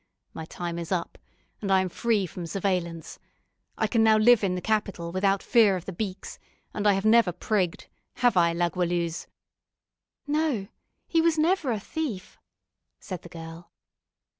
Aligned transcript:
My 0.33 0.45
time 0.45 0.79
is 0.79 0.91
up, 0.91 1.19
and 1.61 1.71
I 1.71 1.79
am 1.79 1.87
free 1.87 2.25
from 2.25 2.47
surveillance. 2.47 3.19
I 3.77 3.85
can 3.85 4.01
now 4.01 4.17
live 4.17 4.43
in 4.43 4.55
the 4.55 4.59
capital, 4.59 5.11
without 5.11 5.43
fear 5.43 5.75
of 5.75 5.85
the 5.85 5.93
'beaks;' 5.93 6.39
and 6.73 6.87
I 6.87 6.93
have 6.93 7.05
never 7.05 7.31
prigged, 7.31 7.85
have 8.15 8.35
I, 8.35 8.51
La 8.51 8.69
Goualeuse?" 8.69 9.27
"No, 10.25 10.67
he 11.05 11.21
was 11.21 11.37
never 11.37 11.71
a 11.71 11.79
thief," 11.79 12.39
said 12.99 13.21
the 13.21 13.29
girl. 13.29 13.71